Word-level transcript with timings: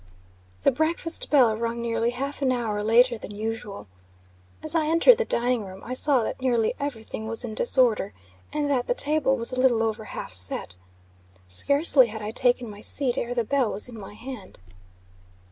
The 0.63 0.71
breakfast 0.71 1.29
bell 1.29 1.55
rung 1.55 1.79
nearly 1.79 2.09
half 2.09 2.41
an 2.41 2.51
hour 2.51 2.83
later 2.83 3.19
than 3.19 3.35
usual. 3.35 3.85
As 4.63 4.73
I 4.73 4.87
entered 4.87 5.19
the 5.19 5.25
dining 5.25 5.63
room, 5.63 5.83
I 5.85 5.93
saw 5.93 6.23
that 6.23 6.41
nearly 6.41 6.73
every 6.79 7.03
thing 7.03 7.27
was 7.27 7.45
in 7.45 7.53
disorder, 7.53 8.11
and 8.51 8.67
that 8.67 8.87
the 8.87 8.95
table 8.95 9.37
was 9.37 9.55
little 9.55 9.83
over 9.83 10.05
half 10.05 10.33
set. 10.33 10.75
Scarcely 11.47 12.07
had 12.07 12.23
I 12.23 12.31
taken 12.31 12.67
my 12.67 12.81
seat, 12.81 13.15
ere 13.15 13.35
the 13.35 13.43
bell 13.43 13.71
was 13.71 13.87
in 13.87 13.95
my 13.99 14.15
hand. 14.15 14.59